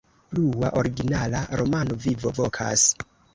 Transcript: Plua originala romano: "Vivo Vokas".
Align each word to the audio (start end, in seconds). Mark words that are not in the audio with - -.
Plua 0.29 0.69
originala 0.79 1.43
romano: 1.61 1.95
"Vivo 2.07 2.31
Vokas". 2.41 2.89